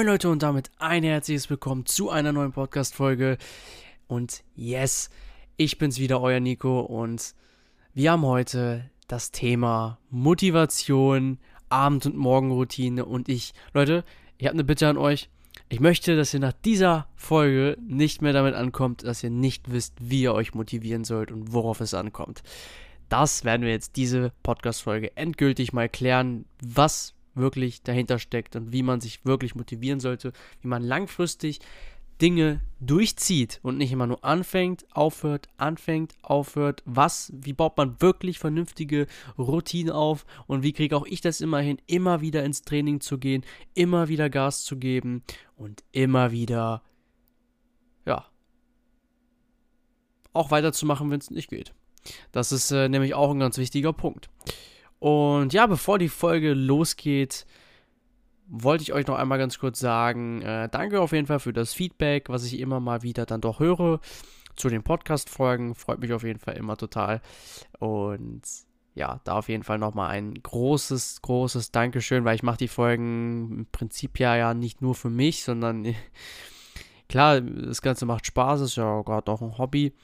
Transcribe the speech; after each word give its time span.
Moin 0.00 0.06
Leute 0.06 0.30
und 0.30 0.42
damit 0.42 0.70
ein 0.78 1.02
herzliches 1.02 1.50
Willkommen 1.50 1.84
zu 1.84 2.08
einer 2.08 2.32
neuen 2.32 2.52
Podcast-Folge. 2.52 3.36
Und 4.06 4.44
yes, 4.56 5.10
ich 5.58 5.76
bin's 5.76 5.98
wieder, 5.98 6.22
euer 6.22 6.40
Nico 6.40 6.80
und 6.80 7.34
wir 7.92 8.12
haben 8.12 8.24
heute 8.24 8.88
das 9.08 9.30
Thema 9.30 9.98
Motivation, 10.08 11.38
Abend- 11.68 12.06
und 12.06 12.16
Morgenroutine 12.16 13.04
und 13.04 13.28
ich, 13.28 13.52
Leute, 13.74 14.02
ich 14.38 14.46
habe 14.46 14.54
eine 14.54 14.64
Bitte 14.64 14.88
an 14.88 14.96
euch. 14.96 15.28
Ich 15.68 15.80
möchte, 15.80 16.16
dass 16.16 16.32
ihr 16.32 16.40
nach 16.40 16.54
dieser 16.54 17.06
Folge 17.14 17.76
nicht 17.86 18.22
mehr 18.22 18.32
damit 18.32 18.54
ankommt, 18.54 19.04
dass 19.04 19.22
ihr 19.22 19.28
nicht 19.28 19.70
wisst, 19.70 19.96
wie 20.00 20.22
ihr 20.22 20.32
euch 20.32 20.54
motivieren 20.54 21.04
sollt 21.04 21.30
und 21.30 21.52
worauf 21.52 21.82
es 21.82 21.92
ankommt. 21.92 22.42
Das 23.10 23.44
werden 23.44 23.66
wir 23.66 23.72
jetzt 23.72 23.96
diese 23.96 24.32
Podcast-Folge 24.44 25.14
endgültig 25.18 25.74
mal 25.74 25.90
klären, 25.90 26.46
was 26.62 27.12
wirklich 27.40 27.82
dahinter 27.82 28.18
steckt 28.18 28.56
und 28.56 28.72
wie 28.72 28.82
man 28.82 29.00
sich 29.00 29.24
wirklich 29.24 29.54
motivieren 29.54 30.00
sollte, 30.00 30.32
wie 30.60 30.68
man 30.68 30.82
langfristig 30.82 31.60
Dinge 32.20 32.60
durchzieht 32.80 33.60
und 33.62 33.78
nicht 33.78 33.92
immer 33.92 34.06
nur 34.06 34.24
anfängt, 34.24 34.84
aufhört, 34.94 35.48
anfängt, 35.56 36.14
aufhört. 36.22 36.82
Was, 36.84 37.32
wie 37.34 37.54
baut 37.54 37.76
man 37.76 38.00
wirklich 38.00 38.38
vernünftige 38.38 39.06
Routinen 39.38 39.92
auf 39.92 40.26
und 40.46 40.62
wie 40.62 40.72
kriege 40.72 40.96
auch 40.96 41.06
ich 41.06 41.20
das 41.22 41.40
immer 41.40 41.60
hin, 41.60 41.80
immer 41.86 42.20
wieder 42.20 42.44
ins 42.44 42.62
Training 42.62 43.00
zu 43.00 43.18
gehen, 43.18 43.44
immer 43.74 44.08
wieder 44.08 44.28
Gas 44.28 44.64
zu 44.64 44.76
geben 44.76 45.22
und 45.56 45.82
immer 45.92 46.30
wieder, 46.30 46.82
ja, 48.04 48.26
auch 50.32 50.50
weiterzumachen, 50.50 51.10
wenn 51.10 51.20
es 51.20 51.30
nicht 51.30 51.48
geht. 51.48 51.72
Das 52.32 52.52
ist 52.52 52.70
äh, 52.70 52.88
nämlich 52.88 53.14
auch 53.14 53.30
ein 53.30 53.40
ganz 53.40 53.58
wichtiger 53.58 53.92
Punkt. 53.92 54.30
Und 55.00 55.52
ja, 55.52 55.66
bevor 55.66 55.98
die 55.98 56.08
Folge 56.08 56.52
losgeht, 56.54 57.46
wollte 58.46 58.82
ich 58.82 58.92
euch 58.92 59.06
noch 59.06 59.16
einmal 59.16 59.38
ganz 59.38 59.58
kurz 59.58 59.80
sagen, 59.80 60.42
äh, 60.42 60.68
danke 60.68 61.00
auf 61.00 61.12
jeden 61.12 61.26
Fall 61.26 61.40
für 61.40 61.52
das 61.52 61.72
Feedback, 61.72 62.28
was 62.28 62.44
ich 62.44 62.60
immer 62.60 62.80
mal 62.80 63.02
wieder 63.02 63.24
dann 63.26 63.40
doch 63.40 63.60
höre 63.60 64.00
zu 64.56 64.68
den 64.68 64.82
Podcast-Folgen. 64.82 65.74
Freut 65.74 66.00
mich 66.00 66.12
auf 66.12 66.22
jeden 66.22 66.38
Fall 66.38 66.56
immer 66.56 66.76
total. 66.76 67.22
Und 67.78 68.42
ja, 68.94 69.20
da 69.24 69.38
auf 69.38 69.48
jeden 69.48 69.62
Fall 69.62 69.78
nochmal 69.78 70.10
ein 70.10 70.34
großes, 70.34 71.22
großes 71.22 71.70
Dankeschön, 71.70 72.24
weil 72.24 72.34
ich 72.34 72.42
mache 72.42 72.58
die 72.58 72.68
Folgen 72.68 73.60
im 73.60 73.66
Prinzip 73.72 74.18
ja, 74.18 74.36
ja 74.36 74.52
nicht 74.52 74.82
nur 74.82 74.94
für 74.94 75.10
mich, 75.10 75.44
sondern 75.44 75.94
klar, 77.08 77.40
das 77.40 77.80
Ganze 77.80 78.04
macht 78.04 78.26
Spaß, 78.26 78.60
ist 78.60 78.76
ja 78.76 79.00
gerade 79.02 79.30
auch 79.32 79.40
ein 79.40 79.56
Hobby. 79.56 79.94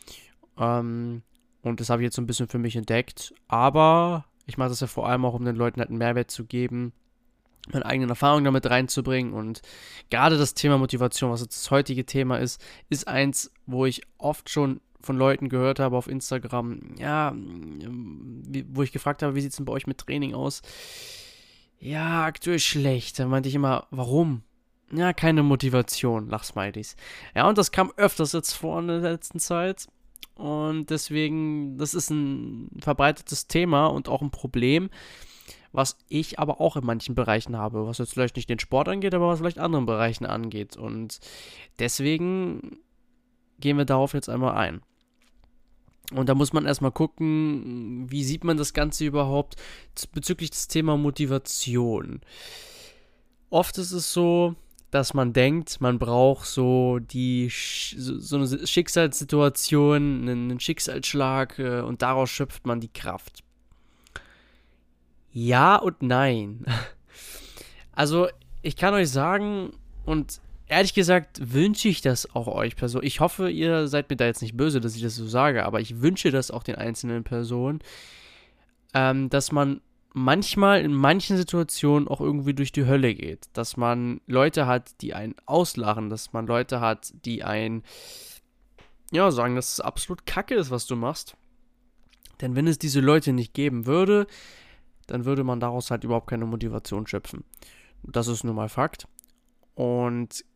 Ähm, 0.56 1.22
und 1.62 1.81
das 1.81 1.91
habe 1.91 2.00
ich 2.00 2.06
jetzt 2.06 2.16
so 2.16 2.22
ein 2.22 2.27
bisschen 2.27 2.48
für 2.48 2.58
mich 2.58 2.77
entdeckt. 2.77 3.34
Aber 3.48 4.25
ich 4.47 4.58
mache 4.58 4.69
das 4.70 4.80
ja 4.80 4.86
vor 4.86 5.08
allem 5.08 5.25
auch, 5.25 5.34
um 5.34 5.44
den 5.44 5.56
Leuten 5.56 5.80
halt 5.80 5.91
einen 5.91 5.98
Mehrwert 5.98 6.30
zu 6.30 6.44
geben, 6.44 6.92
meine 7.72 7.84
eigenen 7.84 8.11
Erfahrungen 8.11 8.44
damit 8.44 8.69
reinzubringen. 8.70 9.33
Und 9.33 9.62
gerade 10.11 10.38
das 10.38 10.55
Thema 10.55 10.78
Motivation, 10.78 11.30
was 11.30 11.41
jetzt 11.41 11.64
das 11.64 11.70
heutige 11.70 12.06
Thema 12.06 12.38
ist, 12.38 12.64
ist 12.88 13.08
eins, 13.08 13.50
wo 13.66 13.86
ich 13.86 14.03
oft 14.19 14.48
schon 14.48 14.80
von 15.00 15.16
Leuten 15.16 15.48
gehört 15.48 15.78
habe 15.78 15.97
auf 15.97 16.08
Instagram, 16.08 16.94
ja, 16.98 17.34
wo 18.69 18.83
ich 18.83 18.92
gefragt 18.92 19.22
habe, 19.22 19.34
wie 19.34 19.41
sieht 19.41 19.50
es 19.50 19.56
denn 19.56 19.66
bei 19.66 19.72
euch 19.72 19.86
mit 19.86 19.98
Training 19.98 20.34
aus? 20.34 20.62
Ja, 21.78 22.25
aktuell 22.25 22.58
schlecht. 22.58 23.19
Da 23.19 23.27
meinte 23.27 23.48
ich 23.48 23.55
immer, 23.55 23.86
warum? 23.91 24.42
Ja, 24.92 25.12
keine 25.12 25.42
Motivation, 25.42 26.28
Lachsmilies. 26.28 26.97
Ja, 27.34 27.48
und 27.48 27.58
das 27.58 27.72
kam 27.72 27.92
öfters 27.97 28.33
jetzt 28.33 28.53
vor 28.53 28.78
in 28.81 28.88
der 28.88 28.98
letzten 28.98 29.41
Zeit. 29.41 29.86
Und 30.34 30.91
deswegen, 30.91 31.78
das 31.78 31.94
ist 31.94 32.10
ein 32.10 32.71
verbreitetes 32.81 33.47
Thema 33.49 33.87
und 33.87 34.09
auch 34.09 34.21
ein 34.21 34.31
Problem, 34.31 34.91
was 35.72 35.97
ich 36.09 36.38
aber 36.38 36.60
auch 36.60 36.77
in 36.77 36.84
manchen 36.84 37.15
Bereichen 37.15 37.56
habe, 37.56 37.87
was 37.87 37.99
jetzt 37.99 38.12
vielleicht 38.12 38.37
nicht 38.37 38.49
den 38.49 38.59
Sport 38.59 38.88
angeht, 38.88 39.15
aber 39.15 39.28
was 39.28 39.38
vielleicht 39.38 39.59
anderen 39.59 39.87
Bereichen 39.87 40.26
angeht. 40.26 40.76
Und 40.76 41.21
deswegen 41.78 42.78
gehen 43.60 43.78
wir 43.78 43.84
darauf 43.84 44.12
jetzt 44.12 44.28
einmal 44.28 44.55
ein. 44.55 44.82
Und 46.12 46.28
da 46.28 46.34
muss 46.34 46.53
man 46.53 46.66
erstmal 46.66 46.93
gucken, 46.93 48.06
wie 48.10 48.22
sieht 48.22 48.44
man 48.44 48.56
das 48.56 48.75
Ganze 48.75 49.05
überhaupt 49.05 49.56
bezüglich 50.12 50.50
des 50.50 50.69
Thema 50.69 50.97
Motivation. 50.97 52.21
Oft 53.50 53.78
ist 53.78 53.93
es 53.93 54.12
so, 54.12 54.55
dass 54.91 55.14
man 55.14 55.32
denkt, 55.32 55.80
man 55.80 55.98
braucht 55.98 56.47
so 56.47 56.98
die 56.98 57.50
so, 57.50 58.36
eine 58.36 58.66
Schicksalssituation, 58.66 60.28
einen 60.28 60.60
Schicksalsschlag 60.60 61.58
äh, 61.58 61.80
und 61.80 62.02
daraus 62.02 62.30
schöpft 62.30 62.66
man 62.66 62.80
die 62.80 62.92
Kraft. 62.92 63.42
Ja 65.32 65.76
und 65.76 66.02
nein. 66.02 66.64
Also, 67.98 68.28
ich 68.60 68.76
kann 68.76 68.92
euch 68.92 69.08
sagen 69.08 69.72
und 70.04 70.42
ehrlich 70.66 70.92
gesagt 70.92 71.41
wünsche 71.54 71.88
ich 71.88 72.02
das 72.02 72.34
auch 72.34 72.46
euch 72.46 72.76
Personen. 72.76 73.06
Ich 73.06 73.20
hoffe, 73.20 73.48
ihr 73.48 73.88
seid 73.88 74.10
mir 74.10 74.16
da 74.16 74.26
jetzt 74.26 74.42
nicht 74.42 74.54
böse, 74.54 74.80
dass 74.80 74.96
ich 74.96 75.02
das 75.02 75.16
so 75.16 75.26
sage, 75.26 75.64
aber 75.64 75.80
ich 75.80 76.02
wünsche 76.02 76.30
das 76.30 76.50
auch 76.50 76.62
den 76.62 76.75
einzelnen 76.75 77.25
Personen, 77.25 77.80
ähm, 78.92 79.30
dass 79.30 79.50
man 79.50 79.80
manchmal 80.16 80.81
in 80.81 80.94
manchen 80.94 81.37
Situationen 81.37 82.09
auch 82.09 82.22
irgendwie 82.22 82.54
durch 82.54 82.72
die 82.72 82.87
Hölle 82.87 83.15
geht. 83.15 83.50
Dass 83.53 83.77
man 83.77 84.22
Leute 84.27 84.66
hat, 84.66 85.03
die 85.03 85.12
einen 85.12 85.34
auslachen, 85.44 86.09
dass 86.09 86.32
man 86.32 86.47
Leute 86.47 86.81
hat, 86.81 87.12
die 87.27 87.44
einen, 87.44 87.82
ja, 89.12 89.31
sagen, 89.31 89.56
dass 89.56 89.75
es 89.75 89.81
absolut 89.81 90.25
kacke 90.25 90.55
ist, 90.55 90.71
was 90.71 90.87
du 90.87 90.97
machst. 90.97 91.37
Denn 92.41 92.56
wenn 92.56 92.66
es 92.66 92.78
diese 92.78 93.00
Leute 93.00 93.34
nicht 93.34 93.53
geben 93.53 93.84
würde, 93.84 94.26
dann 95.06 95.26
würde 95.26 95.44
man 95.44 95.60
daraus 95.60 95.91
halt 95.91 96.03
überhaupt 96.03 96.31
keine 96.31 96.47
Motivation 96.47 97.06
schöpfen. 97.06 97.44
Das 98.03 98.26
ist 98.26 98.43
nun 98.43 98.56
mal 98.56 98.71
Fakt. 98.71 99.06
Und 99.75 100.47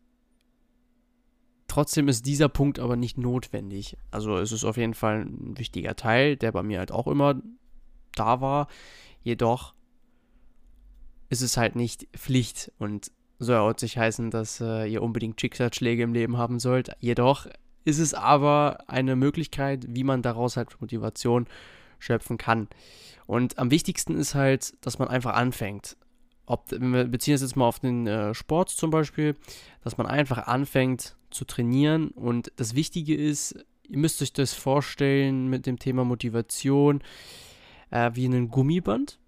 trotzdem 1.68 2.08
ist 2.08 2.24
dieser 2.24 2.48
Punkt 2.48 2.78
aber 2.78 2.96
nicht 2.96 3.18
notwendig. 3.18 3.98
Also 4.10 4.38
es 4.38 4.52
ist 4.52 4.64
auf 4.64 4.78
jeden 4.78 4.94
Fall 4.94 5.26
ein 5.26 5.58
wichtiger 5.58 5.96
Teil, 5.96 6.38
der 6.38 6.50
bei 6.50 6.62
mir 6.62 6.78
halt 6.78 6.92
auch 6.92 7.06
immer 7.06 7.42
da 8.14 8.40
war. 8.40 8.68
Jedoch 9.22 9.74
ist 11.28 11.42
es 11.42 11.56
halt 11.56 11.76
nicht 11.76 12.08
Pflicht 12.16 12.72
und 12.78 13.12
soll 13.38 13.56
auch 13.56 13.74
nicht 13.80 13.96
heißen, 13.96 14.30
dass 14.30 14.60
äh, 14.60 14.86
ihr 14.86 15.02
unbedingt 15.02 15.40
Schicksalsschläge 15.40 16.02
im 16.02 16.12
Leben 16.12 16.36
haben 16.36 16.58
sollt. 16.58 16.90
Jedoch 16.98 17.46
ist 17.84 17.98
es 17.98 18.12
aber 18.12 18.84
eine 18.88 19.16
Möglichkeit, 19.16 19.86
wie 19.88 20.04
man 20.04 20.22
daraus 20.22 20.56
halt 20.56 20.80
Motivation 20.80 21.46
schöpfen 21.98 22.36
kann. 22.36 22.68
Und 23.26 23.58
am 23.58 23.70
wichtigsten 23.70 24.16
ist 24.16 24.34
halt, 24.34 24.74
dass 24.84 24.98
man 24.98 25.08
einfach 25.08 25.34
anfängt. 25.34 25.96
Ob, 26.46 26.70
wir 26.70 27.04
beziehen 27.04 27.34
es 27.34 27.42
jetzt 27.42 27.56
mal 27.56 27.66
auf 27.66 27.78
den 27.78 28.06
äh, 28.06 28.34
Sport 28.34 28.70
zum 28.70 28.90
Beispiel, 28.90 29.36
dass 29.82 29.96
man 29.96 30.06
einfach 30.06 30.46
anfängt 30.46 31.16
zu 31.30 31.44
trainieren. 31.44 32.08
Und 32.08 32.52
das 32.56 32.74
Wichtige 32.74 33.14
ist, 33.14 33.64
ihr 33.88 33.98
müsst 33.98 34.20
euch 34.20 34.32
das 34.32 34.52
vorstellen 34.52 35.48
mit 35.48 35.66
dem 35.66 35.78
Thema 35.78 36.04
Motivation 36.04 37.02
äh, 37.90 38.10
wie 38.14 38.26
ein 38.26 38.48
Gummiband. 38.48 39.18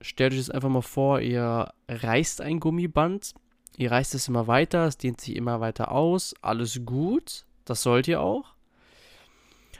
Stellt 0.00 0.32
euch 0.32 0.38
das 0.38 0.50
einfach 0.50 0.68
mal 0.68 0.82
vor, 0.82 1.20
ihr 1.20 1.72
reißt 1.88 2.40
ein 2.40 2.60
Gummiband, 2.60 3.34
ihr 3.76 3.90
reißt 3.90 4.14
es 4.14 4.28
immer 4.28 4.46
weiter, 4.46 4.86
es 4.86 4.98
dehnt 4.98 5.20
sich 5.20 5.36
immer 5.36 5.60
weiter 5.60 5.90
aus, 5.90 6.34
alles 6.42 6.80
gut, 6.84 7.46
das 7.64 7.82
sollt 7.82 8.06
ihr 8.08 8.20
auch. 8.20 8.54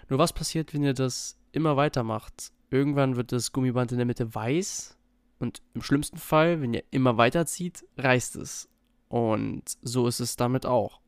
Nur 0.09 0.19
was 0.19 0.33
passiert, 0.33 0.73
wenn 0.73 0.85
ihr 0.85 0.95
das 0.95 1.37
immer 1.53 1.77
weiter 1.77 2.03
macht? 2.03 2.53
Irgendwann 2.71 3.17
wird 3.17 3.33
das 3.33 3.53
Gummiband 3.53 3.93
in 3.93 3.99
der 3.99 4.07
Mitte 4.07 4.35
weiß 4.35 4.97
und 5.39 5.63
im 5.75 5.83
schlimmsten 5.83 6.17
Fall, 6.17 6.63
wenn 6.63 6.75
ihr 6.75 6.85
immer 6.91 7.17
weiter 7.17 7.47
zieht, 7.47 7.85
reißt 7.99 8.37
es. 8.37 8.69
Und 9.09 9.63
so 9.83 10.07
ist 10.09 10.21
es 10.21 10.37
damit 10.37 10.67
auch. 10.67 11.01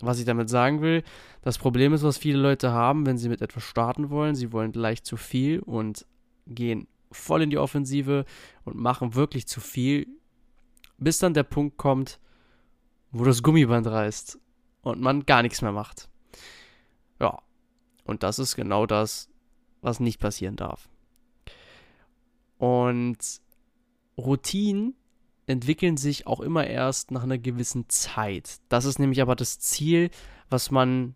Was 0.00 0.18
ich 0.18 0.24
damit 0.24 0.48
sagen 0.48 0.80
will, 0.80 1.04
das 1.42 1.58
Problem 1.58 1.92
ist, 1.92 2.02
was 2.02 2.18
viele 2.18 2.38
Leute 2.38 2.72
haben, 2.72 3.06
wenn 3.06 3.18
sie 3.18 3.28
mit 3.28 3.40
etwas 3.40 3.62
starten 3.62 4.10
wollen, 4.10 4.34
sie 4.34 4.52
wollen 4.52 4.72
gleich 4.72 5.04
zu 5.04 5.16
viel 5.16 5.60
und 5.60 6.06
gehen 6.46 6.86
voll 7.10 7.42
in 7.42 7.50
die 7.50 7.58
Offensive 7.58 8.24
und 8.64 8.76
machen 8.76 9.14
wirklich 9.14 9.46
zu 9.46 9.60
viel, 9.60 10.06
bis 10.98 11.18
dann 11.18 11.34
der 11.34 11.42
Punkt 11.42 11.76
kommt, 11.76 12.20
wo 13.10 13.24
das 13.24 13.42
Gummiband 13.42 13.86
reißt 13.86 14.38
und 14.82 15.00
man 15.00 15.26
gar 15.26 15.42
nichts 15.42 15.62
mehr 15.62 15.72
macht. 15.72 16.08
Ja, 17.20 17.42
und 18.04 18.22
das 18.22 18.38
ist 18.38 18.56
genau 18.56 18.86
das, 18.86 19.28
was 19.80 20.00
nicht 20.00 20.20
passieren 20.20 20.56
darf. 20.56 20.88
Und 22.58 23.18
Routinen 24.16 24.94
entwickeln 25.46 25.96
sich 25.96 26.26
auch 26.26 26.40
immer 26.40 26.66
erst 26.66 27.10
nach 27.10 27.24
einer 27.24 27.38
gewissen 27.38 27.88
Zeit. 27.88 28.60
Das 28.68 28.84
ist 28.84 28.98
nämlich 28.98 29.20
aber 29.20 29.36
das 29.36 29.58
Ziel, 29.58 30.10
was 30.48 30.70
man 30.70 31.14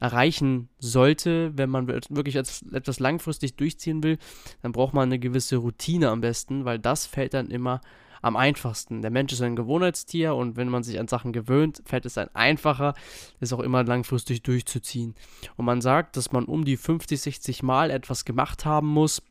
erreichen 0.00 0.68
sollte, 0.78 1.56
wenn 1.56 1.70
man 1.70 1.88
wirklich 1.88 2.36
etwas 2.36 3.00
langfristig 3.00 3.56
durchziehen 3.56 4.02
will, 4.02 4.18
dann 4.62 4.72
braucht 4.72 4.94
man 4.94 5.08
eine 5.08 5.18
gewisse 5.18 5.56
Routine 5.56 6.10
am 6.10 6.20
besten, 6.20 6.64
weil 6.64 6.78
das 6.78 7.06
fällt 7.06 7.34
dann 7.34 7.50
immer 7.50 7.80
am 8.24 8.36
einfachsten. 8.36 9.02
Der 9.02 9.10
Mensch 9.10 9.34
ist 9.34 9.42
ein 9.42 9.54
Gewohnheitstier 9.54 10.34
und 10.34 10.56
wenn 10.56 10.70
man 10.70 10.82
sich 10.82 10.98
an 10.98 11.08
Sachen 11.08 11.32
gewöhnt, 11.32 11.82
fällt 11.84 12.06
es 12.06 12.16
ein 12.16 12.34
einfacher, 12.34 12.94
es 13.38 13.52
auch 13.52 13.60
immer 13.60 13.84
langfristig 13.84 14.42
durchzuziehen. 14.42 15.14
Und 15.56 15.66
man 15.66 15.82
sagt, 15.82 16.16
dass 16.16 16.32
man 16.32 16.46
um 16.46 16.64
die 16.64 16.78
50, 16.78 17.20
60 17.20 17.62
Mal 17.62 17.90
etwas 17.90 18.24
gemacht 18.24 18.64
haben 18.64 18.88
muss, 18.88 19.22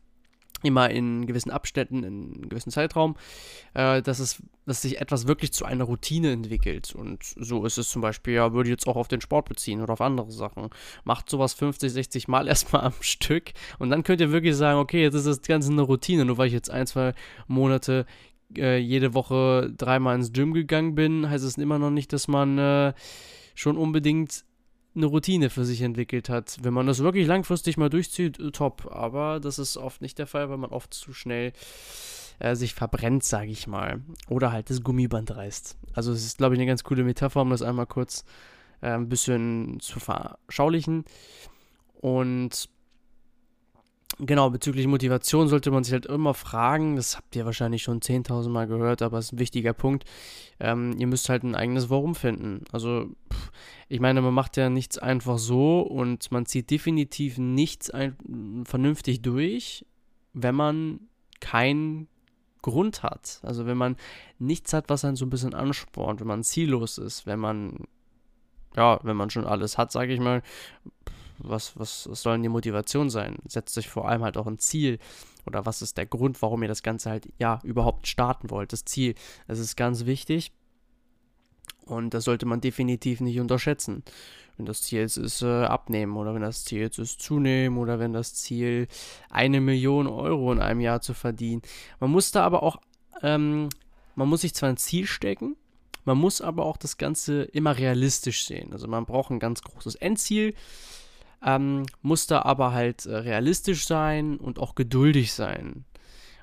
immer 0.63 0.89
in 0.89 1.25
gewissen 1.25 1.51
Abständen, 1.51 2.03
in 2.03 2.05
einem 2.05 2.49
gewissen 2.49 2.71
Zeitraum, 2.71 3.15
äh, 3.73 4.01
dass, 4.01 4.19
es, 4.19 4.41
dass 4.65 4.81
sich 4.81 4.99
etwas 4.99 5.27
wirklich 5.27 5.53
zu 5.53 5.65
einer 5.65 5.83
Routine 5.83 6.31
entwickelt. 6.31 6.93
Und 6.95 7.23
so 7.23 7.65
ist 7.65 7.77
es 7.77 7.89
zum 7.89 8.01
Beispiel, 8.01 8.33
ja, 8.35 8.53
würde 8.53 8.69
ich 8.69 8.73
jetzt 8.73 8.87
auch 8.87 8.95
auf 8.95 9.07
den 9.07 9.21
Sport 9.21 9.49
beziehen 9.49 9.81
oder 9.81 9.93
auf 9.93 10.01
andere 10.01 10.31
Sachen. 10.31 10.69
Macht 11.03 11.29
sowas 11.29 11.53
50, 11.53 11.91
60 11.91 12.27
Mal 12.27 12.47
erstmal 12.53 12.83
am 12.83 12.93
Stück 13.01 13.51
und 13.79 13.89
dann 13.89 14.03
könnt 14.03 14.21
ihr 14.21 14.31
wirklich 14.31 14.55
sagen, 14.55 14.79
okay, 14.79 15.01
jetzt 15.01 15.15
ist 15.15 15.27
das 15.27 15.41
Ganze 15.41 15.71
eine 15.71 15.81
Routine, 15.81 16.25
nur 16.25 16.37
weil 16.37 16.47
ich 16.47 16.53
jetzt 16.53 16.69
ein, 16.69 16.87
zwei 16.87 17.13
Monate 17.47 18.05
äh, 18.57 18.77
jede 18.77 19.13
Woche 19.13 19.71
dreimal 19.77 20.15
ins 20.15 20.31
Gym 20.31 20.53
gegangen 20.53 20.95
bin, 20.95 21.29
heißt 21.29 21.43
es 21.43 21.57
immer 21.57 21.79
noch 21.79 21.91
nicht, 21.91 22.13
dass 22.13 22.27
man 22.27 22.57
äh, 22.57 22.93
schon 23.55 23.77
unbedingt 23.77 24.43
eine 24.95 25.05
Routine 25.05 25.49
für 25.49 25.65
sich 25.65 25.81
entwickelt 25.81 26.29
hat. 26.29 26.57
Wenn 26.61 26.73
man 26.73 26.87
das 26.87 26.99
wirklich 26.99 27.27
langfristig 27.27 27.77
mal 27.77 27.89
durchzieht, 27.89 28.39
äh, 28.39 28.51
top. 28.51 28.89
Aber 28.91 29.39
das 29.39 29.59
ist 29.59 29.77
oft 29.77 30.01
nicht 30.01 30.19
der 30.19 30.27
Fall, 30.27 30.49
weil 30.49 30.57
man 30.57 30.71
oft 30.71 30.93
zu 30.93 31.13
schnell 31.13 31.53
äh, 32.39 32.55
sich 32.55 32.73
verbrennt, 32.73 33.23
sage 33.23 33.51
ich 33.51 33.67
mal. 33.67 34.01
Oder 34.29 34.51
halt 34.51 34.69
das 34.69 34.83
Gummiband 34.83 35.35
reißt. 35.35 35.77
Also 35.93 36.11
es 36.11 36.25
ist, 36.25 36.37
glaube 36.37 36.55
ich, 36.55 36.59
eine 36.59 36.67
ganz 36.67 36.83
coole 36.83 37.03
Metapher, 37.03 37.41
um 37.41 37.49
das 37.49 37.61
einmal 37.61 37.87
kurz 37.87 38.23
äh, 38.81 38.89
ein 38.89 39.09
bisschen 39.09 39.79
zu 39.79 39.99
verschaulichen. 39.99 41.05
Und 42.01 42.69
Genau, 44.19 44.49
bezüglich 44.51 44.85
Motivation 44.85 45.47
sollte 45.47 45.71
man 45.71 45.83
sich 45.83 45.93
halt 45.93 46.05
immer 46.05 46.35
fragen, 46.35 46.95
das 46.95 47.17
habt 47.17 47.35
ihr 47.35 47.45
wahrscheinlich 47.45 47.81
schon 47.81 47.99
10.000 47.99 48.49
Mal 48.49 48.67
gehört, 48.67 49.01
aber 49.01 49.17
es 49.17 49.25
ist 49.25 49.33
ein 49.33 49.39
wichtiger 49.39 49.73
Punkt. 49.73 50.03
Ähm, 50.59 50.93
ihr 50.99 51.07
müsst 51.07 51.29
halt 51.29 51.43
ein 51.43 51.55
eigenes 51.55 51.89
Warum 51.89 52.13
finden. 52.13 52.63
Also, 52.71 53.07
ich 53.89 53.99
meine, 53.99 54.21
man 54.21 54.33
macht 54.33 54.57
ja 54.57 54.69
nichts 54.69 54.97
einfach 54.97 55.37
so 55.37 55.81
und 55.81 56.31
man 56.31 56.45
zieht 56.45 56.69
definitiv 56.69 57.37
nichts 57.37 57.89
ein, 57.89 58.63
vernünftig 58.65 59.21
durch, 59.21 59.85
wenn 60.33 60.55
man 60.55 60.99
keinen 61.39 62.07
Grund 62.61 63.03
hat. 63.03 63.39
Also, 63.43 63.65
wenn 63.65 63.77
man 63.77 63.97
nichts 64.39 64.73
hat, 64.73 64.89
was 64.89 65.05
einen 65.05 65.15
so 65.15 65.25
ein 65.25 65.29
bisschen 65.29 65.53
anspornt, 65.53 66.19
wenn 66.19 66.27
man 66.27 66.43
ziellos 66.43 66.97
ist, 66.97 67.25
wenn 67.25 67.39
man, 67.39 67.85
ja, 68.75 68.99
wenn 69.03 69.17
man 69.17 69.29
schon 69.29 69.45
alles 69.45 69.77
hat, 69.77 69.91
sage 69.91 70.13
ich 70.13 70.19
mal, 70.19 70.41
was, 71.37 71.77
was, 71.77 72.09
was 72.09 72.21
soll 72.21 72.35
denn 72.35 72.43
die 72.43 72.49
Motivation 72.49 73.09
sein? 73.09 73.37
Setzt 73.47 73.77
euch 73.77 73.89
vor 73.89 74.07
allem 74.07 74.23
halt 74.23 74.37
auch 74.37 74.47
ein 74.47 74.59
Ziel. 74.59 74.99
Oder 75.45 75.65
was 75.65 75.81
ist 75.81 75.97
der 75.97 76.05
Grund, 76.05 76.41
warum 76.41 76.61
ihr 76.61 76.69
das 76.69 76.83
Ganze 76.83 77.09
halt, 77.09 77.27
ja, 77.37 77.59
überhaupt 77.63 78.07
starten 78.07 78.49
wollt? 78.49 78.71
Das 78.71 78.85
Ziel, 78.85 79.15
das 79.47 79.59
ist 79.59 79.75
ganz 79.75 80.05
wichtig. 80.05 80.53
Und 81.85 82.13
das 82.13 82.23
sollte 82.23 82.45
man 82.45 82.61
definitiv 82.61 83.19
nicht 83.21 83.39
unterschätzen. 83.39 84.03
Wenn 84.57 84.65
das 84.65 84.83
Ziel 84.83 85.01
ist, 85.01 85.17
ist 85.17 85.41
äh, 85.41 85.63
abnehmen 85.63 86.15
oder 86.15 86.35
wenn 86.35 86.41
das 86.41 86.63
Ziel 86.63 86.83
ist, 86.83 86.99
ist 86.99 87.21
zunehmen 87.21 87.77
oder 87.77 87.99
wenn 87.99 88.13
das 88.13 88.35
Ziel 88.35 88.87
eine 89.29 89.61
Million 89.61 90.07
Euro 90.07 90.51
in 90.51 90.59
einem 90.59 90.79
Jahr 90.79 91.01
zu 91.01 91.13
verdienen. 91.13 91.63
Man 91.99 92.11
muss 92.11 92.31
da 92.31 92.43
aber 92.43 92.61
auch, 92.63 92.77
ähm, 93.21 93.69
man 94.15 94.29
muss 94.29 94.41
sich 94.41 94.53
zwar 94.53 94.69
ein 94.69 94.77
Ziel 94.77 95.07
stecken, 95.07 95.55
man 96.05 96.17
muss 96.17 96.41
aber 96.41 96.65
auch 96.65 96.77
das 96.77 96.97
Ganze 96.97 97.43
immer 97.43 97.77
realistisch 97.77 98.45
sehen. 98.45 98.73
Also 98.73 98.87
man 98.87 99.05
braucht 99.05 99.31
ein 99.31 99.39
ganz 99.39 99.61
großes 99.61 99.95
Endziel, 99.95 100.53
ähm, 101.43 101.85
muss 102.01 102.27
da 102.27 102.43
aber 102.43 102.73
halt 102.73 103.05
äh, 103.05 103.15
realistisch 103.15 103.87
sein 103.87 104.37
und 104.37 104.59
auch 104.59 104.75
geduldig 104.75 105.33
sein. 105.33 105.85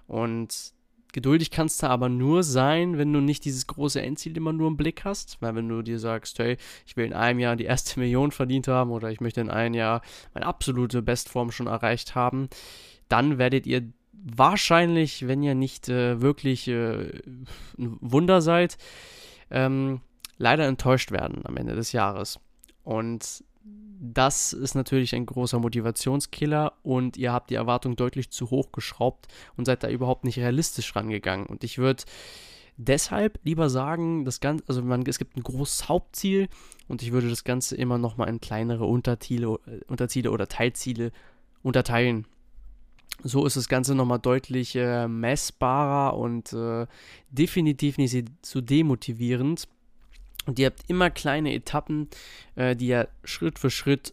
Und 0.09 0.73
geduldig 1.13 1.51
kannst 1.51 1.83
du 1.83 1.89
aber 1.89 2.09
nur 2.09 2.43
sein, 2.43 2.99
wenn 2.99 3.13
du 3.13 3.21
nicht 3.21 3.45
dieses 3.45 3.67
große 3.67 4.01
Endziel 4.01 4.37
immer 4.37 4.53
nur 4.53 4.69
im 4.69 4.77
Blick 4.77 5.05
hast. 5.05 5.41
Weil 5.41 5.55
wenn 5.55 5.69
du 5.69 5.83
dir 5.83 5.99
sagst, 5.99 6.39
hey, 6.39 6.57
ich 6.87 6.97
will 6.97 7.07
in 7.07 7.13
einem 7.13 7.39
Jahr 7.39 7.57
die 7.57 7.65
erste 7.65 7.99
Million 8.01 8.31
verdient 8.31 8.69
haben 8.69 8.91
oder 8.91 9.11
ich 9.11 9.21
möchte 9.21 9.41
in 9.41 9.51
einem 9.51 9.75
Jahr 9.75 10.03
meine 10.35 10.47
absolute 10.47 11.03
Bestform 11.03 11.51
schon 11.51 11.67
erreicht 11.67 12.15
haben, 12.15 12.49
dann 13.09 13.39
werdet 13.39 13.67
ihr 13.67 13.93
wahrscheinlich, 14.13 15.27
wenn 15.27 15.43
ihr 15.43 15.55
nicht 15.55 15.89
äh, 15.89 16.21
wirklich 16.21 16.69
äh, 16.69 17.23
ein 17.79 17.97
Wunder 18.01 18.43
seid, 18.43 18.77
ähm, 19.51 20.01
leider 20.37 20.67
enttäuscht 20.67 21.11
werden 21.11 21.41
am 21.45 21.57
Ende 21.57 21.75
des 21.75 21.93
Jahres. 21.93 22.39
Und 22.83 23.45
das 23.63 24.53
ist 24.53 24.75
natürlich 24.75 25.15
ein 25.15 25.27
großer 25.27 25.59
Motivationskiller 25.59 26.73
und 26.83 27.17
ihr 27.17 27.33
habt 27.33 27.51
die 27.51 27.55
Erwartung 27.55 27.97
deutlich 27.97 28.31
zu 28.31 28.51
hoch 28.51 28.73
geschraubt 28.73 29.29
und 29.57 29.67
seid 29.67 29.83
da 29.83 29.91
überhaupt 29.91 30.25
nicht 30.25 30.39
realistisch 30.39 30.97
rangegangen. 30.97 31.47
Und 31.47 31.65
ich 31.65 31.77
würde 31.77 32.05
deshalb 32.79 33.39
lieber 33.45 33.69
sagen, 33.69 34.25
das 34.25 34.41
Ganze, 34.41 34.65
also 34.69 34.83
man, 34.83 35.05
es 35.07 35.19
gibt 35.19 35.37
ein 35.37 35.43
großes 35.43 35.89
Hauptziel 35.89 36.49
und 36.89 37.03
ich 37.03 37.13
würde 37.13 37.29
das 37.29 37.45
Ganze 37.45 37.77
immer 37.77 37.99
nochmal 37.99 38.31
in 38.31 38.41
kleinere 38.41 38.87
Unterziele, 38.87 39.59
Unterziele 39.87 40.31
oder 40.31 40.49
Teilziele 40.49 41.13
unterteilen. 41.63 42.27
So 43.23 43.45
ist 43.45 43.57
das 43.57 43.69
Ganze 43.69 43.95
nochmal 43.95 44.19
deutlich 44.19 44.75
äh, 44.77 45.07
messbarer 45.07 46.17
und 46.17 46.55
äh, 46.55 46.87
definitiv 47.31 47.99
nicht 47.99 48.31
so 48.43 48.63
demotivierend. 48.63 49.69
Und 50.47 50.59
ihr 50.59 50.67
habt 50.67 50.89
immer 50.89 51.11
kleine 51.11 51.55
Etappen, 51.55 52.09
äh, 52.55 52.75
die 52.75 52.89
ihr 52.89 53.09
Schritt 53.25 53.59
für 53.59 53.71
Schritt 53.71 54.13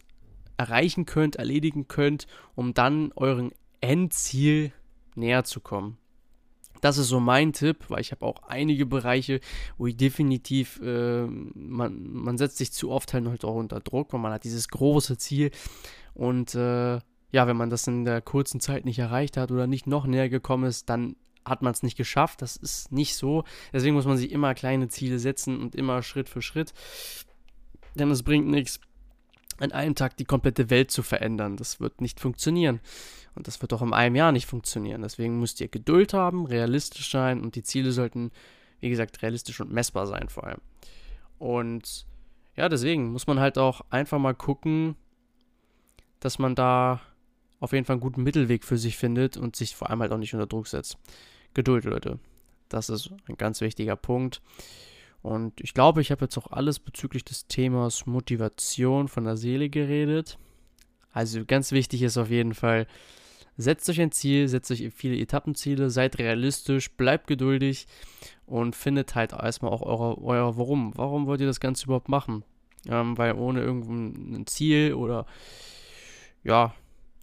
erreichen 0.56 1.06
könnt, 1.06 1.36
erledigen 1.36 1.88
könnt, 1.88 2.26
um 2.54 2.74
dann 2.74 3.12
euren 3.16 3.52
Endziel 3.80 4.72
näher 5.14 5.44
zu 5.44 5.60
kommen. 5.60 5.98
Das 6.80 6.98
ist 6.98 7.08
so 7.08 7.18
mein 7.18 7.52
Tipp, 7.52 7.86
weil 7.88 8.00
ich 8.00 8.12
habe 8.12 8.24
auch 8.24 8.42
einige 8.44 8.86
Bereiche, 8.86 9.40
wo 9.78 9.86
ich 9.86 9.96
definitiv, 9.96 10.80
äh, 10.82 11.26
man, 11.26 12.12
man 12.12 12.38
setzt 12.38 12.58
sich 12.58 12.72
zu 12.72 12.90
oft 12.90 13.12
halt 13.14 13.44
auch 13.44 13.56
unter 13.56 13.80
Druck, 13.80 14.12
weil 14.12 14.20
man 14.20 14.32
hat 14.32 14.44
dieses 14.44 14.68
große 14.68 15.18
Ziel 15.18 15.50
und 16.14 16.54
äh, 16.54 17.00
ja, 17.30 17.46
wenn 17.46 17.56
man 17.56 17.70
das 17.70 17.86
in 17.86 18.04
der 18.04 18.22
kurzen 18.22 18.60
Zeit 18.60 18.84
nicht 18.84 18.98
erreicht 18.98 19.36
hat 19.36 19.50
oder 19.50 19.66
nicht 19.66 19.86
noch 19.86 20.06
näher 20.06 20.28
gekommen 20.28 20.64
ist, 20.64 20.88
dann 20.88 21.16
hat 21.48 21.62
man 21.62 21.72
es 21.72 21.82
nicht 21.82 21.96
geschafft. 21.96 22.42
Das 22.42 22.56
ist 22.56 22.92
nicht 22.92 23.14
so. 23.14 23.44
Deswegen 23.72 23.94
muss 23.94 24.06
man 24.06 24.16
sich 24.16 24.30
immer 24.32 24.54
kleine 24.54 24.88
Ziele 24.88 25.18
setzen 25.18 25.60
und 25.60 25.74
immer 25.74 26.02
Schritt 26.02 26.28
für 26.28 26.42
Schritt. 26.42 26.72
Denn 27.94 28.10
es 28.10 28.22
bringt 28.22 28.46
nichts, 28.46 28.80
an 29.58 29.72
einem 29.72 29.94
Tag 29.94 30.16
die 30.16 30.24
komplette 30.24 30.70
Welt 30.70 30.90
zu 30.90 31.02
verändern. 31.02 31.56
Das 31.56 31.80
wird 31.80 32.00
nicht 32.00 32.20
funktionieren. 32.20 32.80
Und 33.34 33.46
das 33.46 33.60
wird 33.60 33.72
auch 33.72 33.82
in 33.82 33.92
einem 33.92 34.16
Jahr 34.16 34.32
nicht 34.32 34.46
funktionieren. 34.46 35.02
Deswegen 35.02 35.38
müsst 35.38 35.60
ihr 35.60 35.68
Geduld 35.68 36.12
haben, 36.12 36.46
realistisch 36.46 37.10
sein 37.10 37.40
und 37.40 37.54
die 37.54 37.62
Ziele 37.62 37.92
sollten, 37.92 38.30
wie 38.80 38.90
gesagt, 38.90 39.22
realistisch 39.22 39.60
und 39.60 39.72
messbar 39.72 40.06
sein 40.06 40.28
vor 40.28 40.44
allem. 40.44 40.60
Und 41.38 42.06
ja, 42.56 42.68
deswegen 42.68 43.12
muss 43.12 43.26
man 43.26 43.38
halt 43.38 43.58
auch 43.58 43.82
einfach 43.90 44.18
mal 44.18 44.34
gucken, 44.34 44.96
dass 46.20 46.38
man 46.38 46.54
da 46.54 47.00
auf 47.60 47.72
jeden 47.72 47.84
Fall 47.84 47.94
einen 47.94 48.00
guten 48.00 48.22
Mittelweg 48.22 48.64
für 48.64 48.78
sich 48.78 48.96
findet 48.96 49.36
und 49.36 49.56
sich 49.56 49.76
vor 49.76 49.90
allem 49.90 50.00
halt 50.00 50.12
auch 50.12 50.18
nicht 50.18 50.34
unter 50.34 50.46
Druck 50.46 50.66
setzt. 50.66 50.98
Geduld, 51.54 51.84
Leute. 51.84 52.18
Das 52.68 52.88
ist 52.88 53.10
ein 53.28 53.36
ganz 53.36 53.60
wichtiger 53.60 53.96
Punkt. 53.96 54.42
Und 55.22 55.60
ich 55.60 55.74
glaube, 55.74 56.00
ich 56.00 56.10
habe 56.10 56.24
jetzt 56.24 56.38
auch 56.38 56.52
alles 56.52 56.78
bezüglich 56.78 57.24
des 57.24 57.46
Themas 57.46 58.06
Motivation 58.06 59.08
von 59.08 59.24
der 59.24 59.36
Seele 59.36 59.68
geredet. 59.68 60.38
Also 61.12 61.44
ganz 61.44 61.72
wichtig 61.72 62.02
ist 62.02 62.16
auf 62.18 62.30
jeden 62.30 62.54
Fall, 62.54 62.86
setzt 63.56 63.90
euch 63.90 64.00
ein 64.00 64.12
Ziel, 64.12 64.46
setzt 64.48 64.70
euch 64.70 64.92
viele 64.94 65.18
Etappenziele, 65.18 65.90
seid 65.90 66.18
realistisch, 66.18 66.90
bleibt 66.92 67.26
geduldig 67.26 67.86
und 68.46 68.76
findet 68.76 69.14
halt 69.14 69.32
erstmal 69.32 69.72
auch 69.72 69.82
eure, 69.82 70.22
euer 70.22 70.56
Warum. 70.56 70.96
Warum 70.96 71.26
wollt 71.26 71.40
ihr 71.40 71.46
das 71.46 71.60
Ganze 71.60 71.86
überhaupt 71.86 72.08
machen? 72.08 72.44
Ähm, 72.86 73.18
weil 73.18 73.34
ohne 73.34 73.60
irgendein 73.60 74.46
Ziel 74.46 74.94
oder 74.94 75.26
ja, 76.44 76.74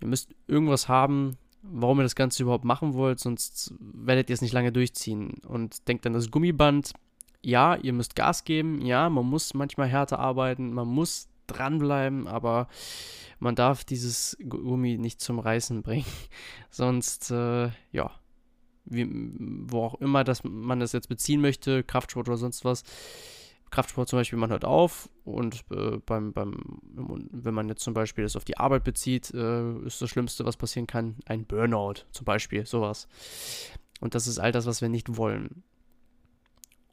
ihr 0.01 0.07
müsst 0.07 0.35
irgendwas 0.47 0.89
haben, 0.89 1.37
warum 1.71 1.99
ihr 1.99 2.03
das 2.03 2.15
Ganze 2.15 2.43
überhaupt 2.43 2.65
machen 2.65 2.93
wollt, 2.93 3.19
sonst 3.19 3.73
werdet 3.79 4.29
ihr 4.29 4.33
es 4.33 4.41
nicht 4.41 4.53
lange 4.53 4.71
durchziehen. 4.71 5.35
Und 5.47 5.87
denkt 5.87 6.05
an 6.05 6.13
das 6.13 6.31
Gummiband. 6.31 6.93
Ja, 7.41 7.75
ihr 7.75 7.93
müsst 7.93 8.15
Gas 8.15 8.43
geben. 8.43 8.81
Ja, 8.81 9.09
man 9.09 9.25
muss 9.25 9.53
manchmal 9.53 9.87
härter 9.87 10.19
arbeiten. 10.19 10.73
Man 10.73 10.87
muss 10.87 11.27
dranbleiben, 11.47 12.27
aber 12.27 12.67
man 13.39 13.55
darf 13.55 13.83
dieses 13.83 14.37
Gummi 14.47 14.97
nicht 14.97 15.21
zum 15.21 15.39
Reißen 15.39 15.81
bringen. 15.81 16.05
sonst, 16.69 17.31
äh, 17.31 17.69
ja, 17.91 18.11
wie, 18.85 19.07
wo 19.67 19.83
auch 19.83 19.95
immer 19.95 20.23
das, 20.23 20.43
man 20.43 20.79
das 20.79 20.93
jetzt 20.93 21.09
beziehen 21.09 21.41
möchte, 21.41 21.83
Kraftsport 21.83 22.27
oder 22.27 22.37
sonst 22.37 22.65
was, 22.65 22.83
Kraftsport 23.71 24.07
zum 24.07 24.19
Beispiel, 24.19 24.39
man 24.39 24.49
hört 24.49 24.65
auf 24.65 25.09
und 25.25 25.65
äh, 25.71 25.97
beim, 26.05 26.33
beim, 26.33 26.79
wenn 26.91 27.53
man 27.53 27.67
jetzt 27.67 27.83
zum 27.83 27.93
Beispiel 27.93 28.23
das 28.23 28.35
auf 28.35 28.45
die 28.45 28.57
Arbeit 28.57 28.83
bezieht, 28.83 29.33
äh, 29.33 29.79
ist 29.79 30.01
das 30.01 30.09
Schlimmste, 30.09 30.45
was 30.45 30.57
passieren 30.57 30.87
kann, 30.87 31.15
ein 31.25 31.45
Burnout 31.45 32.05
zum 32.11 32.25
Beispiel, 32.25 32.65
sowas. 32.65 33.07
Und 33.99 34.15
das 34.15 34.27
ist 34.27 34.39
all 34.39 34.51
das, 34.51 34.65
was 34.65 34.81
wir 34.81 34.89
nicht 34.89 35.17
wollen. 35.17 35.63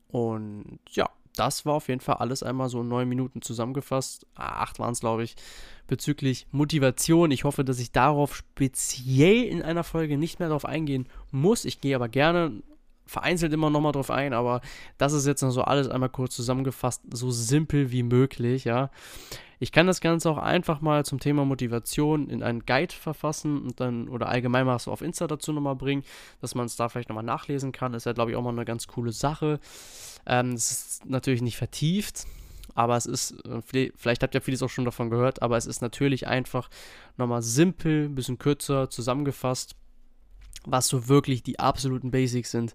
Und 0.08 0.80
ja, 0.90 1.08
das 1.36 1.64
war 1.64 1.74
auf 1.74 1.88
jeden 1.88 2.00
Fall 2.00 2.16
alles 2.16 2.42
einmal 2.42 2.68
so 2.68 2.82
in 2.82 2.88
neun 2.88 3.08
Minuten 3.08 3.42
zusammengefasst. 3.42 4.26
Acht 4.34 4.78
waren 4.78 4.92
es, 4.92 5.00
glaube 5.00 5.24
ich, 5.24 5.36
bezüglich 5.86 6.46
Motivation. 6.50 7.30
Ich 7.30 7.44
hoffe, 7.44 7.64
dass 7.64 7.78
ich 7.78 7.92
darauf 7.92 8.34
speziell 8.36 9.44
in 9.44 9.62
einer 9.62 9.84
Folge 9.84 10.18
nicht 10.18 10.38
mehr 10.38 10.48
darauf 10.48 10.64
eingehen 10.64 11.08
muss. 11.30 11.64
Ich 11.64 11.80
gehe 11.80 11.96
aber 11.96 12.08
gerne 12.08 12.62
vereinzelt 13.06 13.52
immer 13.52 13.70
nochmal 13.70 13.92
drauf 13.92 14.10
ein, 14.10 14.32
aber 14.32 14.60
das 14.98 15.12
ist 15.12 15.26
jetzt 15.26 15.42
noch 15.42 15.50
so 15.50 15.62
alles 15.62 15.88
einmal 15.88 16.08
kurz 16.08 16.34
zusammengefasst, 16.36 17.02
so 17.12 17.30
simpel 17.30 17.90
wie 17.92 18.02
möglich, 18.02 18.64
ja. 18.64 18.90
Ich 19.62 19.70
kann 19.70 19.86
das 19.86 20.00
Ganze 20.00 20.28
auch 20.28 20.38
einfach 20.38 20.80
mal 20.80 21.04
zum 21.04 21.20
Thema 21.20 21.44
Motivation 21.44 22.28
in 22.28 22.42
einen 22.42 22.66
Guide 22.66 22.92
verfassen 22.92 23.62
und 23.62 23.78
dann 23.78 24.08
oder 24.08 24.28
allgemein 24.28 24.66
mal 24.66 24.76
so 24.80 24.90
auf 24.90 25.02
Insta 25.02 25.28
dazu 25.28 25.52
nochmal 25.52 25.76
bringen, 25.76 26.02
dass 26.40 26.56
man 26.56 26.66
es 26.66 26.74
da 26.74 26.88
vielleicht 26.88 27.08
nochmal 27.08 27.22
nachlesen 27.22 27.70
kann. 27.70 27.94
Ist 27.94 28.06
ja, 28.06 28.12
glaube 28.12 28.32
ich, 28.32 28.36
auch 28.36 28.42
mal 28.42 28.48
eine 28.48 28.64
ganz 28.64 28.88
coole 28.88 29.12
Sache. 29.12 29.60
Ähm, 30.26 30.50
es 30.54 30.72
ist 30.72 31.06
natürlich 31.06 31.42
nicht 31.42 31.56
vertieft, 31.56 32.26
aber 32.74 32.96
es 32.96 33.06
ist, 33.06 33.36
äh, 33.46 33.92
vielleicht 33.94 34.24
habt 34.24 34.34
ihr 34.34 34.40
vieles 34.40 34.64
auch 34.64 34.68
schon 34.68 34.84
davon 34.84 35.10
gehört, 35.10 35.42
aber 35.42 35.56
es 35.56 35.66
ist 35.66 35.80
natürlich 35.80 36.26
einfach 36.26 36.68
nochmal 37.16 37.42
simpel, 37.42 38.06
ein 38.06 38.16
bisschen 38.16 38.38
kürzer 38.38 38.90
zusammengefasst 38.90 39.76
was 40.66 40.88
so 40.88 41.08
wirklich 41.08 41.42
die 41.42 41.58
absoluten 41.58 42.10
Basics 42.10 42.50
sind. 42.50 42.74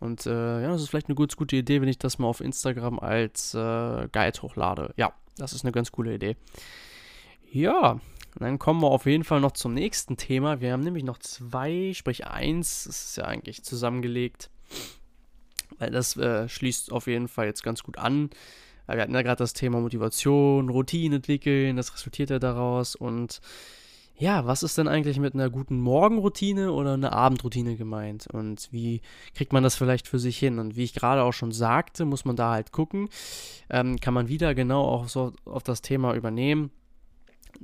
Und 0.00 0.26
äh, 0.26 0.62
ja, 0.62 0.68
das 0.68 0.82
ist 0.82 0.90
vielleicht 0.90 1.08
eine 1.08 1.16
ganz 1.16 1.36
gute 1.36 1.56
Idee, 1.56 1.80
wenn 1.80 1.88
ich 1.88 1.98
das 1.98 2.18
mal 2.18 2.28
auf 2.28 2.40
Instagram 2.40 2.98
als 2.98 3.54
äh, 3.54 4.08
Guide 4.12 4.42
hochlade. 4.42 4.94
Ja, 4.96 5.12
das 5.36 5.52
ist 5.52 5.64
eine 5.64 5.72
ganz 5.72 5.92
coole 5.92 6.14
Idee. 6.14 6.36
Ja, 7.50 8.00
dann 8.38 8.58
kommen 8.58 8.82
wir 8.82 8.88
auf 8.88 9.06
jeden 9.06 9.24
Fall 9.24 9.40
noch 9.40 9.52
zum 9.52 9.74
nächsten 9.74 10.16
Thema. 10.16 10.60
Wir 10.60 10.72
haben 10.72 10.82
nämlich 10.82 11.04
noch 11.04 11.18
zwei, 11.18 11.92
sprich 11.94 12.26
eins, 12.26 12.84
das 12.84 13.04
ist 13.04 13.16
ja 13.16 13.24
eigentlich 13.24 13.62
zusammengelegt, 13.62 14.50
weil 15.78 15.90
das 15.90 16.16
äh, 16.16 16.48
schließt 16.48 16.90
auf 16.90 17.06
jeden 17.06 17.28
Fall 17.28 17.46
jetzt 17.46 17.62
ganz 17.62 17.82
gut 17.82 17.96
an. 17.96 18.30
Wir 18.86 19.00
hatten 19.00 19.14
ja 19.14 19.22
gerade 19.22 19.38
das 19.38 19.54
Thema 19.54 19.80
Motivation, 19.80 20.68
Routine 20.68 21.16
entwickeln, 21.16 21.76
das 21.76 21.94
resultiert 21.94 22.30
ja 22.30 22.38
daraus 22.38 22.94
und 22.94 23.40
ja, 24.16 24.46
was 24.46 24.62
ist 24.62 24.78
denn 24.78 24.86
eigentlich 24.86 25.18
mit 25.18 25.34
einer 25.34 25.50
guten 25.50 25.80
Morgenroutine 25.80 26.72
oder 26.72 26.94
einer 26.94 27.12
Abendroutine 27.12 27.76
gemeint? 27.76 28.28
Und 28.28 28.68
wie 28.70 29.00
kriegt 29.34 29.52
man 29.52 29.64
das 29.64 29.74
vielleicht 29.74 30.06
für 30.06 30.20
sich 30.20 30.38
hin? 30.38 30.60
Und 30.60 30.76
wie 30.76 30.84
ich 30.84 30.94
gerade 30.94 31.22
auch 31.22 31.32
schon 31.32 31.50
sagte, 31.50 32.04
muss 32.04 32.24
man 32.24 32.36
da 32.36 32.52
halt 32.52 32.70
gucken. 32.70 33.08
Ähm, 33.70 33.98
kann 33.98 34.14
man 34.14 34.28
wieder 34.28 34.54
genau 34.54 34.84
auch 34.84 35.08
so 35.08 35.32
auf 35.44 35.64
das 35.64 35.82
Thema 35.82 36.14
übernehmen, 36.14 36.70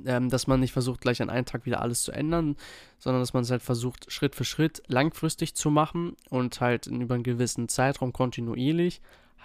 ähm, 0.05 0.29
dass 0.29 0.45
man 0.45 0.59
nicht 0.59 0.73
versucht, 0.73 0.99
gleich 0.99 1.21
an 1.21 1.29
einem 1.29 1.45
Tag 1.45 1.65
wieder 1.65 1.81
alles 1.81 2.03
zu 2.03 2.11
ändern, 2.11 2.57
sondern 2.99 3.21
dass 3.21 3.33
man 3.33 3.43
es 3.43 3.51
halt 3.51 3.61
versucht, 3.61 4.11
Schritt 4.11 4.35
für 4.35 4.45
Schritt 4.45 4.83
langfristig 4.87 5.55
zu 5.55 5.71
machen 5.71 6.17
und 6.29 6.59
halt 6.59 6.87
über 6.87 7.15
einen 7.15 7.23
gewissen 7.23 7.69
Zeitraum 7.69 8.11
kontinuierlich. 8.11 9.01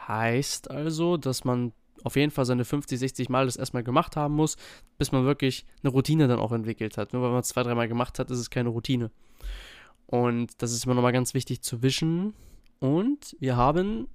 Heißt 0.09 0.73
also, 0.73 1.17
dass 1.17 1.45
man 1.45 1.73
auf 2.05 2.17
jeden 2.17 2.31
Fall 2.31 2.45
seine 2.45 2.65
50, 2.65 2.99
60 2.99 3.29
Mal 3.29 3.47
das 3.47 3.57
erstmal 3.57 3.83
gemacht 3.83 4.17
haben 4.17 4.35
muss, 4.35 4.57
bis 4.99 5.13
man 5.13 5.25
wirklich 5.25 5.67
eine 5.83 5.91
Routine 5.91 6.29
dann 6.29 6.39
auch 6.39 6.53
entwickelt 6.53 6.99
hat. 6.99 7.13
Nur 7.13 7.23
weil 7.23 7.31
man 7.31 7.41
es 7.41 7.49
zwei, 7.49 7.63
dreimal 7.63 7.89
gemacht 7.89 8.19
hat, 8.19 8.31
ist 8.31 8.39
es 8.39 8.51
keine 8.51 8.69
Routine. 8.69 9.11
Und 10.07 10.51
das 10.63 10.73
ist 10.73 10.85
immer 10.85 10.95
nochmal 10.95 11.13
ganz 11.13 11.35
wichtig 11.35 11.63
zu 11.63 11.83
wischen. 11.83 12.35
Und 12.79 13.37
wir 13.41 13.57
haben 13.57 14.09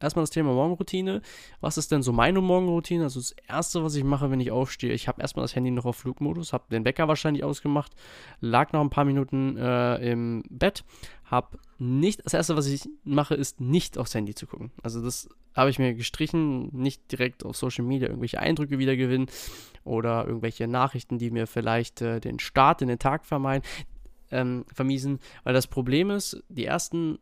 erstmal 0.00 0.22
das 0.22 0.30
Thema 0.30 0.52
Morgenroutine. 0.52 1.22
Was 1.60 1.78
ist 1.78 1.92
denn 1.92 2.02
so 2.02 2.12
meine 2.12 2.40
Morgenroutine? 2.40 3.04
Also 3.04 3.20
das 3.20 3.34
Erste, 3.48 3.82
was 3.82 3.94
ich 3.94 4.04
mache, 4.04 4.30
wenn 4.30 4.40
ich 4.40 4.50
aufstehe, 4.50 4.92
ich 4.92 5.08
habe 5.08 5.22
erstmal 5.22 5.44
das 5.44 5.54
Handy 5.54 5.70
noch 5.70 5.84
auf 5.84 5.96
Flugmodus, 5.96 6.52
habe 6.52 6.64
den 6.70 6.84
Wecker 6.84 7.08
wahrscheinlich 7.08 7.44
ausgemacht, 7.44 7.92
lag 8.40 8.72
noch 8.72 8.80
ein 8.80 8.90
paar 8.90 9.04
Minuten 9.04 9.56
äh, 9.56 10.12
im 10.12 10.42
Bett, 10.50 10.84
habe 11.24 11.58
nicht, 11.78 12.24
das 12.24 12.34
Erste, 12.34 12.56
was 12.56 12.66
ich 12.66 12.88
mache, 13.04 13.34
ist 13.34 13.60
nicht 13.60 13.98
aufs 13.98 14.14
Handy 14.14 14.34
zu 14.34 14.46
gucken. 14.46 14.70
Also 14.82 15.02
das 15.02 15.28
habe 15.54 15.70
ich 15.70 15.78
mir 15.78 15.94
gestrichen, 15.94 16.68
nicht 16.72 17.10
direkt 17.10 17.44
auf 17.44 17.56
Social 17.56 17.84
Media 17.84 18.08
irgendwelche 18.08 18.40
Eindrücke 18.40 18.78
wiedergewinnen 18.78 19.28
oder 19.84 20.26
irgendwelche 20.26 20.68
Nachrichten, 20.68 21.18
die 21.18 21.30
mir 21.30 21.46
vielleicht 21.46 22.02
äh, 22.02 22.20
den 22.20 22.38
Start 22.38 22.82
in 22.82 22.88
den 22.88 22.98
Tag 22.98 23.24
vermeiden, 23.24 23.66
ähm, 24.30 24.64
vermiesen, 24.72 25.20
weil 25.44 25.54
das 25.54 25.66
Problem 25.66 26.10
ist, 26.10 26.42
die 26.48 26.64
ersten 26.64 27.18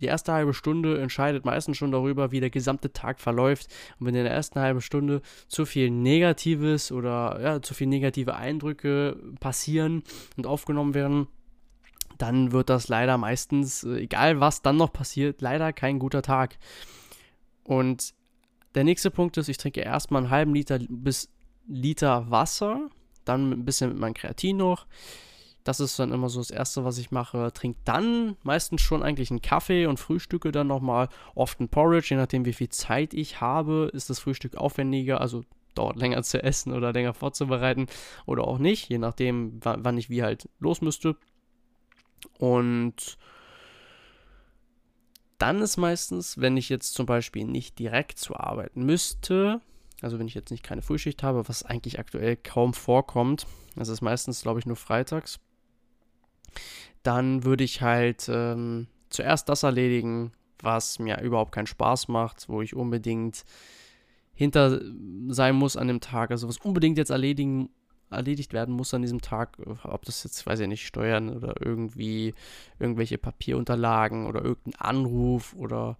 die 0.00 0.06
erste 0.06 0.32
halbe 0.32 0.52
Stunde 0.52 1.00
entscheidet 1.00 1.44
meistens 1.44 1.76
schon 1.76 1.90
darüber, 1.90 2.30
wie 2.30 2.40
der 2.40 2.50
gesamte 2.50 2.92
Tag 2.92 3.20
verläuft. 3.20 3.68
Und 3.98 4.06
wenn 4.06 4.14
in 4.14 4.24
der 4.24 4.32
ersten 4.32 4.60
halben 4.60 4.80
Stunde 4.80 5.22
zu 5.48 5.64
viel 5.64 5.90
Negatives 5.90 6.92
oder 6.92 7.40
ja, 7.40 7.62
zu 7.62 7.74
viel 7.74 7.86
negative 7.86 8.34
Eindrücke 8.34 9.16
passieren 9.40 10.02
und 10.36 10.46
aufgenommen 10.46 10.94
werden, 10.94 11.28
dann 12.18 12.52
wird 12.52 12.70
das 12.70 12.88
leider 12.88 13.18
meistens, 13.18 13.84
äh, 13.84 14.00
egal 14.00 14.40
was 14.40 14.62
dann 14.62 14.76
noch 14.76 14.92
passiert, 14.92 15.40
leider 15.40 15.72
kein 15.72 15.98
guter 15.98 16.22
Tag. 16.22 16.58
Und 17.64 18.14
der 18.74 18.84
nächste 18.84 19.10
Punkt 19.10 19.36
ist, 19.36 19.48
ich 19.48 19.58
trinke 19.58 19.80
erstmal 19.80 20.22
einen 20.22 20.30
halben 20.30 20.54
Liter 20.54 20.78
bis 20.88 21.30
Liter 21.66 22.30
Wasser, 22.30 22.88
dann 23.24 23.50
ein 23.50 23.64
bisschen 23.64 23.90
mit 23.90 23.98
meinem 23.98 24.14
Kreatin 24.14 24.58
noch. 24.58 24.86
Das 25.66 25.80
ist 25.80 25.98
dann 25.98 26.12
immer 26.12 26.28
so 26.28 26.38
das 26.38 26.52
Erste, 26.52 26.84
was 26.84 26.96
ich 26.96 27.10
mache. 27.10 27.52
Trinke 27.52 27.80
dann 27.84 28.36
meistens 28.44 28.82
schon 28.82 29.02
eigentlich 29.02 29.32
einen 29.32 29.42
Kaffee 29.42 29.86
und 29.86 29.98
frühstücke 29.98 30.52
dann 30.52 30.68
nochmal 30.68 31.08
oft 31.34 31.58
ein 31.58 31.68
Porridge. 31.68 32.06
Je 32.10 32.16
nachdem, 32.16 32.44
wie 32.44 32.52
viel 32.52 32.68
Zeit 32.68 33.12
ich 33.12 33.40
habe, 33.40 33.90
ist 33.92 34.08
das 34.08 34.20
Frühstück 34.20 34.54
aufwendiger, 34.54 35.20
also 35.20 35.42
dauert 35.74 35.96
länger 35.96 36.22
zu 36.22 36.40
essen 36.40 36.72
oder 36.72 36.92
länger 36.92 37.14
vorzubereiten 37.14 37.88
oder 38.26 38.46
auch 38.46 38.58
nicht, 38.58 38.88
je 38.88 38.98
nachdem, 38.98 39.58
wann 39.60 39.98
ich 39.98 40.08
wie 40.08 40.22
halt 40.22 40.48
los 40.60 40.82
müsste. 40.82 41.16
Und 42.38 43.18
dann 45.38 45.60
ist 45.60 45.78
meistens, 45.78 46.40
wenn 46.40 46.56
ich 46.56 46.68
jetzt 46.68 46.94
zum 46.94 47.06
Beispiel 47.06 47.44
nicht 47.44 47.80
direkt 47.80 48.20
zu 48.20 48.36
arbeiten 48.36 48.84
müsste, 48.84 49.60
also 50.00 50.20
wenn 50.20 50.28
ich 50.28 50.34
jetzt 50.34 50.52
nicht 50.52 50.62
keine 50.62 50.82
Frühschicht 50.82 51.24
habe, 51.24 51.48
was 51.48 51.64
eigentlich 51.64 51.98
aktuell 51.98 52.36
kaum 52.36 52.72
vorkommt, 52.72 53.48
das 53.74 53.88
ist 53.88 54.00
meistens, 54.00 54.42
glaube 54.42 54.60
ich, 54.60 54.66
nur 54.66 54.76
freitags, 54.76 55.40
dann 57.02 57.44
würde 57.44 57.64
ich 57.64 57.82
halt 57.82 58.28
ähm, 58.28 58.88
zuerst 59.10 59.48
das 59.48 59.62
erledigen, 59.62 60.32
was 60.60 60.98
mir 60.98 61.20
überhaupt 61.20 61.52
keinen 61.52 61.66
Spaß 61.66 62.08
macht, 62.08 62.48
wo 62.48 62.62
ich 62.62 62.74
unbedingt 62.74 63.44
hinter 64.34 64.80
sein 65.28 65.56
muss 65.56 65.76
an 65.76 65.88
dem 65.88 66.00
Tag, 66.00 66.30
also 66.30 66.48
was 66.48 66.58
unbedingt 66.58 66.98
jetzt 66.98 67.10
erledigen 67.10 67.70
erledigt 68.10 68.52
werden 68.52 68.74
muss 68.74 68.94
an 68.94 69.02
diesem 69.02 69.20
Tag, 69.20 69.58
ob 69.82 70.04
das 70.04 70.22
jetzt, 70.24 70.46
weiß 70.46 70.60
ich 70.60 70.68
nicht, 70.68 70.86
Steuern 70.86 71.28
oder 71.28 71.54
irgendwie 71.60 72.34
irgendwelche 72.78 73.18
Papierunterlagen 73.18 74.26
oder 74.26 74.44
irgendein 74.44 74.80
Anruf 74.80 75.54
oder 75.54 75.98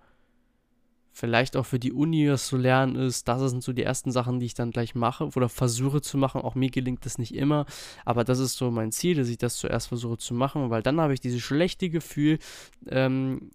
vielleicht 1.16 1.56
auch 1.56 1.64
für 1.64 1.78
die 1.78 1.92
Uni 1.92 2.30
was 2.30 2.46
zu 2.46 2.58
lernen 2.58 2.94
ist, 2.94 3.26
das 3.26 3.50
sind 3.50 3.62
so 3.62 3.72
die 3.72 3.82
ersten 3.82 4.12
Sachen, 4.12 4.38
die 4.38 4.46
ich 4.46 4.54
dann 4.54 4.70
gleich 4.70 4.94
mache 4.94 5.24
oder 5.34 5.48
versuche 5.48 6.02
zu 6.02 6.18
machen. 6.18 6.42
Auch 6.42 6.54
mir 6.54 6.70
gelingt 6.70 7.06
das 7.06 7.16
nicht 7.16 7.34
immer, 7.34 7.64
aber 8.04 8.22
das 8.22 8.38
ist 8.38 8.58
so 8.58 8.70
mein 8.70 8.92
Ziel, 8.92 9.16
dass 9.16 9.28
ich 9.28 9.38
das 9.38 9.56
zuerst 9.56 9.88
versuche 9.88 10.18
zu 10.18 10.34
machen, 10.34 10.68
weil 10.68 10.82
dann 10.82 11.00
habe 11.00 11.14
ich 11.14 11.20
dieses 11.20 11.40
schlechte 11.40 11.88
Gefühl, 11.88 12.38
ähm, 12.86 13.50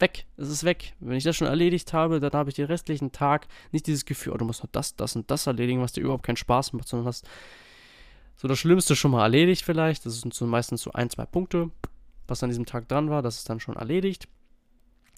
weg, 0.00 0.26
es 0.36 0.48
ist 0.48 0.64
weg. 0.64 0.94
Wenn 0.98 1.16
ich 1.16 1.22
das 1.22 1.36
schon 1.36 1.46
erledigt 1.46 1.92
habe, 1.92 2.18
dann 2.18 2.32
habe 2.32 2.50
ich 2.50 2.56
den 2.56 2.66
restlichen 2.66 3.12
Tag 3.12 3.46
nicht 3.70 3.86
dieses 3.86 4.04
Gefühl, 4.04 4.32
oh, 4.32 4.36
du 4.36 4.44
musst 4.44 4.64
noch 4.64 4.70
das, 4.72 4.96
das 4.96 5.14
und 5.14 5.30
das 5.30 5.46
erledigen, 5.46 5.80
was 5.80 5.92
dir 5.92 6.00
überhaupt 6.00 6.24
keinen 6.24 6.36
Spaß 6.36 6.72
macht, 6.72 6.88
sondern 6.88 7.06
hast 7.06 7.28
so 8.36 8.48
das 8.48 8.58
Schlimmste 8.58 8.96
schon 8.96 9.12
mal 9.12 9.22
erledigt 9.22 9.62
vielleicht. 9.62 10.04
Das 10.04 10.20
sind 10.20 10.34
so 10.34 10.46
meistens 10.46 10.82
so 10.82 10.90
ein, 10.90 11.10
zwei 11.10 11.26
Punkte, 11.26 11.70
was 12.26 12.42
an 12.42 12.50
diesem 12.50 12.66
Tag 12.66 12.88
dran 12.88 13.08
war. 13.08 13.22
Das 13.22 13.36
ist 13.36 13.48
dann 13.48 13.60
schon 13.60 13.76
erledigt. 13.76 14.26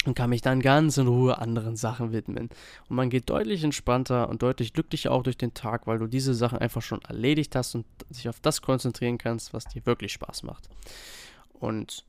Und 0.06 0.14
kann 0.14 0.30
mich 0.30 0.40
dann 0.40 0.60
ganz 0.60 0.96
in 0.96 1.08
Ruhe 1.08 1.38
anderen 1.38 1.76
Sachen 1.76 2.12
widmen. 2.12 2.48
Und 2.88 2.96
man 2.96 3.10
geht 3.10 3.28
deutlich 3.28 3.64
entspannter 3.64 4.28
und 4.28 4.42
deutlich 4.42 4.72
glücklicher 4.72 5.12
auch 5.12 5.22
durch 5.22 5.36
den 5.36 5.52
Tag, 5.52 5.86
weil 5.86 5.98
du 5.98 6.06
diese 6.06 6.34
Sachen 6.34 6.58
einfach 6.58 6.82
schon 6.82 7.02
erledigt 7.02 7.54
hast 7.56 7.74
und 7.74 7.86
sich 8.08 8.28
auf 8.28 8.40
das 8.40 8.62
konzentrieren 8.62 9.18
kannst, 9.18 9.52
was 9.52 9.64
dir 9.64 9.84
wirklich 9.84 10.12
Spaß 10.12 10.44
macht. 10.44 10.68
Und 11.52 12.04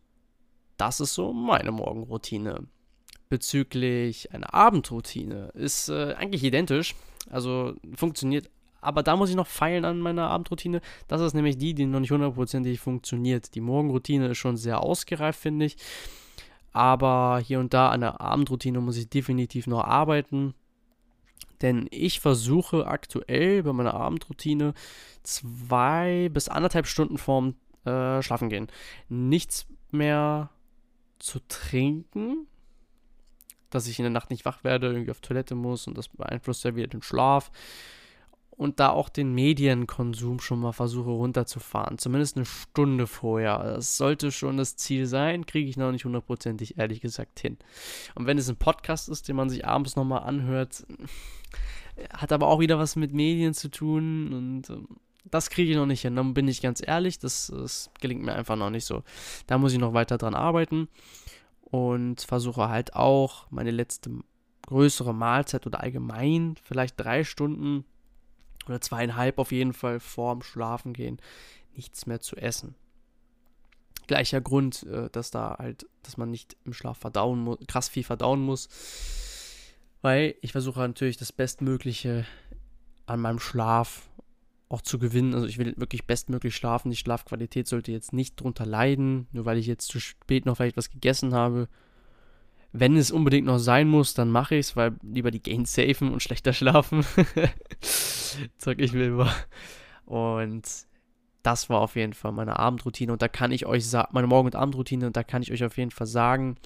das 0.78 1.00
ist 1.00 1.16
so 1.16 1.34
meine 1.34 1.72
Morgenroutine. 1.72 2.68
Bezüglich 3.30 4.32
einer 4.32 4.54
Abendroutine 4.54 5.50
ist 5.56 5.90
äh, 5.90 6.14
eigentlich 6.14 6.44
identisch. 6.44 6.96
Also 7.30 7.74
funktioniert 7.96 8.50
aber 8.82 9.04
da 9.04 9.16
muss 9.16 9.30
ich 9.30 9.36
noch 9.36 9.48
feilen 9.48 9.86
an 9.86 10.00
meiner 10.00 10.30
Abendroutine. 10.30 10.82
Das 11.08 11.20
ist 11.20 11.34
nämlich 11.34 11.58
die, 11.58 11.74
die 11.74 11.86
noch 11.86 12.00
nicht 12.00 12.12
hundertprozentig 12.12 12.80
funktioniert. 12.80 13.56
Die 13.56 13.60
Morgenroutine 13.60 14.28
ist 14.30 14.38
schon 14.38 14.56
sehr 14.56 14.82
ausgereift, 14.82 15.40
finde 15.40 15.66
ich. 15.66 15.78
Aber 16.74 17.40
hier 17.44 17.60
und 17.60 17.74
da 17.74 17.90
an 17.90 18.02
der 18.02 18.22
Abendroutine 18.22 18.80
muss 18.82 18.98
ich 18.98 19.10
definitiv 19.10 19.68
noch 19.68 19.84
arbeiten. 19.84 20.54
Denn 21.62 21.88
ich 21.92 22.20
versuche 22.20 22.86
aktuell 22.86 23.64
bei 23.64 23.74
meiner 23.74 23.96
Abendroutine 23.96 24.74
zwei 25.24 26.30
bis 26.32 26.50
anderthalb 26.50 26.86
Stunden 26.86 27.18
vorm 27.18 27.56
äh, 27.86 28.22
Schlafen 28.22 28.50
gehen. 28.50 28.68
Nichts 29.10 29.66
mehr 29.92 30.52
zu 31.20 31.40
trinken, 31.48 32.48
dass 33.70 33.88
ich 33.88 33.98
in 33.98 34.04
der 34.04 34.12
Nacht 34.12 34.30
nicht 34.30 34.46
wach 34.46 34.64
werde, 34.64 34.88
irgendwie 34.88 35.12
auf 35.12 35.22
Toilette 35.22 35.56
muss 35.56 35.88
und 35.88 35.98
das 35.98 36.10
beeinflusst 36.10 36.64
ja 36.64 36.76
wieder 36.76 36.88
den 36.88 37.02
Schlaf 37.02 37.52
und 38.58 38.80
da 38.80 38.90
auch 38.90 39.08
den 39.08 39.34
Medienkonsum 39.34 40.40
schon 40.40 40.60
mal 40.60 40.72
versuche 40.72 41.12
runterzufahren. 41.12 42.00
Zumindest 42.00 42.36
eine 42.36 42.46
Stunde 42.46 43.06
vorher. 43.06 43.60
Das 43.60 43.98
sollte 43.98 44.32
schon 44.32 44.58
das 44.58 44.76
Ziel 44.76 45.06
sein, 45.06 45.46
kriege 45.46 45.70
ich 45.70 45.78
noch 45.78 45.92
nicht 45.92 46.06
hundertprozentig 46.06 46.78
ehrlich 46.78 47.00
gesagt 47.00 47.40
hin. 47.40 47.58
Und 48.16 48.26
wenn 48.26 48.40
es 48.40 48.50
ein 48.50 48.58
Podcast 48.58 49.10
ist, 49.10 49.28
den 49.28 49.36
man 49.36 49.50
sich 49.50 49.66
abends 49.66 49.96
nochmal 49.96 50.24
anhört, 50.24 50.88
hat 52.12 52.32
aber 52.32 52.48
auch 52.48 52.60
wieder 52.60 52.80
was 52.80 52.96
mit 52.96 53.14
Medien 53.14 53.54
zu 53.54 53.70
tun 53.70 54.34
und 54.34 54.70
ähm, 54.70 54.88
das 55.30 55.50
kriege 55.50 55.72
ich 55.72 55.78
noch 55.78 55.86
nicht 55.86 56.02
hin. 56.02 56.16
Dann 56.16 56.34
bin 56.34 56.48
ich 56.48 56.62
ganz 56.62 56.82
ehrlich, 56.86 57.20
das, 57.20 57.52
das 57.54 57.92
gelingt 58.00 58.24
mir 58.24 58.34
einfach 58.34 58.56
noch 58.56 58.70
nicht 58.70 58.86
so. 58.86 59.04
Da 59.46 59.58
muss 59.58 59.74
ich 59.74 59.80
noch 59.80 59.94
weiter 59.94 60.18
dran 60.18 60.36
arbeiten 60.36 60.88
und 61.62 62.22
versuche 62.22 62.70
halt 62.70 62.96
auch 62.96 63.46
meine 63.52 63.72
letzte 63.72 64.10
größere 64.68 65.14
Mahlzeit 65.14 65.66
oder 65.68 65.82
allgemein 65.82 66.56
vielleicht 66.64 67.00
drei 67.00 67.24
Stunden 67.24 67.84
oder 68.68 68.82
zweieinhalb 68.82 69.40
auf 69.40 69.52
jeden 69.52 69.74
Fall 69.74 70.00
vorm 70.00 70.42
Schlafengehen 70.42 71.20
nichts 71.76 72.06
mehr 72.06 72.20
zu 72.20 72.36
essen. 72.36 72.76
Gleicher 74.08 74.42
Grund, 74.42 74.84
äh, 74.84 75.10
dass 75.12 75.32
da 75.32 75.58
halt, 75.60 75.86
dass 76.04 76.18
man 76.18 76.32
nicht 76.32 76.58
im 76.66 76.74
Schlaf 76.74 76.98
verdauen 76.98 77.40
muss, 77.40 77.60
krass 77.68 77.90
viel 77.90 78.04
verdauen 78.04 78.42
muss. 78.42 78.70
Weil 80.02 80.36
ich 80.42 80.52
versuche 80.52 80.80
natürlich 80.80 81.18
das 81.18 81.32
Bestmögliche 81.32 82.26
an 83.06 83.20
meinem 83.20 83.40
Schlaf 83.40 84.10
auch 84.70 84.82
zu 84.82 85.00
gewinnen. 85.00 85.34
Also 85.34 85.48
ich 85.48 85.58
will 85.58 85.74
wirklich 85.78 86.06
bestmöglich 86.06 86.56
schlafen. 86.56 86.92
Die 86.92 86.98
Schlafqualität 86.98 87.68
sollte 87.68 87.92
jetzt 87.92 88.14
nicht 88.14 88.40
drunter 88.40 88.66
leiden, 88.66 89.28
nur 89.32 89.46
weil 89.46 89.58
ich 89.58 89.68
jetzt 89.68 89.88
zu 89.88 90.00
spät 90.00 90.46
noch 90.46 90.58
vielleicht 90.58 90.78
was 90.78 90.90
gegessen 90.90 91.34
habe. 91.34 91.68
Wenn 92.72 92.98
es 92.98 93.12
unbedingt 93.12 93.48
noch 93.48 93.60
sein 93.60 93.88
muss, 93.88 94.14
dann 94.14 94.30
mache 94.30 94.56
ich 94.56 94.68
es, 94.68 94.76
weil 94.76 94.96
lieber 95.02 95.32
die 95.32 95.42
Gains 95.42 95.74
safen 95.74 96.12
und 96.12 96.22
schlechter 96.22 96.54
schlafen. 96.54 97.06
Sag 98.58 98.80
ich 98.80 98.94
mir 98.94 99.06
immer. 99.06 99.34
Und 100.06 100.64
das 101.44 101.70
war 101.70 101.80
auf 101.80 101.96
jeden 101.96 102.14
Fall 102.14 102.34
meine 102.34 102.60
Abendroutine. 102.60 103.14
Und 103.14 103.22
da 103.22 103.30
kann 103.30 103.52
ich 103.52 103.66
euch 103.66 103.88
sagen, 103.88 104.10
meine 104.12 104.28
Morgen- 104.28 104.48
und 104.48 104.56
Abendroutine, 104.56 105.08
und 105.08 105.16
da 105.16 105.24
kann 105.24 105.42
ich 105.42 105.52
euch 105.52 105.64
auf 105.64 105.78
jeden 105.78 105.92
Fall 105.92 106.08
sagen, 106.08 106.58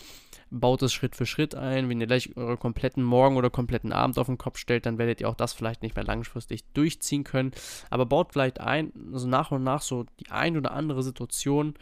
baut 0.50 0.82
es 0.82 0.92
Schritt 0.92 1.16
für 1.16 1.26
Schritt 1.26 1.56
ein. 1.56 1.88
Wenn 1.88 2.02
ihr 2.02 2.08
gleich 2.08 2.36
eure 2.36 2.58
kompletten 2.58 3.04
Morgen 3.04 3.38
oder 3.38 3.50
kompletten 3.50 3.94
Abend 3.94 4.18
auf 4.18 4.28
den 4.28 4.38
Kopf 4.38 4.58
stellt, 4.58 4.86
dann 4.86 4.98
werdet 4.98 5.22
ihr 5.22 5.30
auch 5.30 5.36
das 5.36 5.54
vielleicht 5.54 5.84
nicht 5.84 5.96
mehr 5.96 6.06
langfristig 6.06 6.64
durchziehen 6.74 7.24
können. 7.24 7.52
Aber 7.90 8.06
baut 8.06 8.34
vielleicht 8.34 8.60
ein, 8.60 8.92
also 9.14 9.28
nach 9.28 9.52
und 9.52 9.64
nach 9.64 9.82
so 9.82 10.06
die 10.20 10.32
ein 10.32 10.58
oder 10.58 10.72
andere 10.72 11.04
Situation, 11.04 11.76